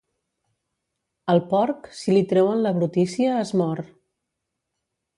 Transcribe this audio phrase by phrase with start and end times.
[1.33, 3.87] Al porc, si li treuen la brutícia, es mor.